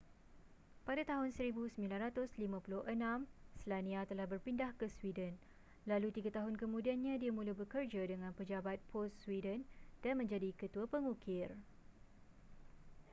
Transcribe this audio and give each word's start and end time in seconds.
pada 0.87 1.01
tahun 1.11 1.29
1956 1.29 1.85
słania 3.63 3.99
telah 4.09 4.25
berpindah 4.31 4.71
ke 4.79 4.85
sweden 4.97 5.33
lalu 5.91 6.07
tiga 6.15 6.29
tahun 6.41 6.53
kemudiannya 6.61 7.13
dia 7.21 7.29
mula 7.37 7.53
bekerja 7.61 8.01
dengan 8.11 8.31
pejabat 8.37 8.77
pos 8.89 9.11
sweden 9.23 9.59
dan 10.03 10.13
menjadi 10.21 10.49
ketua 10.61 10.85
pengukir 10.93 11.49